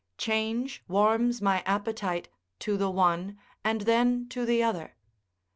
Change 0.17 0.83
warms 0.87 1.43
my 1.43 1.61
appetite 1.67 2.27
to 2.57 2.75
the 2.75 2.89
one 2.89 3.37
and 3.63 3.81
then 3.81 4.27
to 4.29 4.47
the 4.47 4.63
other. 4.63 4.95